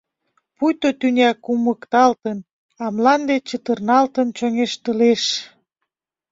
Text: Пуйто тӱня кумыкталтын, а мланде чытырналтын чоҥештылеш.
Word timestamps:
Пуйто 0.55 0.89
тӱня 0.99 1.31
кумыкталтын, 1.43 2.37
а 2.83 2.85
мланде 2.95 3.35
чытырналтын 3.47 4.27
чоҥештылеш. 4.37 5.23